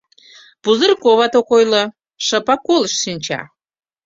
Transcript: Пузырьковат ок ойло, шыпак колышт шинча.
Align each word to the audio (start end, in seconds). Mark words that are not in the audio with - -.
Пузырьковат 0.63 1.33
ок 1.39 1.49
ойло, 1.57 1.83
шыпак 2.25 2.61
колышт 2.67 2.97
шинча. 3.03 3.41